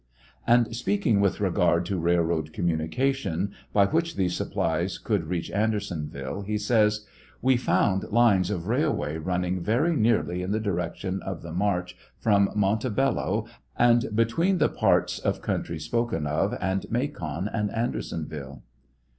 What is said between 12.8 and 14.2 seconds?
Bello, and